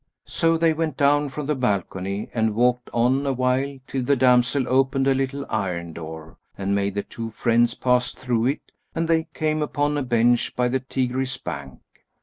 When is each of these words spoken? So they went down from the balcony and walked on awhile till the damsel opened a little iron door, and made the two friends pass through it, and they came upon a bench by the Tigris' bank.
So 0.25 0.57
they 0.57 0.73
went 0.73 0.97
down 0.97 1.29
from 1.29 1.45
the 1.45 1.53
balcony 1.53 2.27
and 2.33 2.55
walked 2.55 2.89
on 2.91 3.23
awhile 3.27 3.77
till 3.85 4.01
the 4.01 4.15
damsel 4.15 4.67
opened 4.67 5.05
a 5.07 5.13
little 5.13 5.45
iron 5.47 5.93
door, 5.93 6.37
and 6.57 6.73
made 6.73 6.95
the 6.95 7.03
two 7.03 7.29
friends 7.29 7.75
pass 7.75 8.11
through 8.11 8.47
it, 8.47 8.71
and 8.95 9.07
they 9.07 9.27
came 9.35 9.61
upon 9.61 9.99
a 9.99 10.01
bench 10.01 10.55
by 10.55 10.69
the 10.69 10.79
Tigris' 10.79 11.37
bank. 11.37 11.81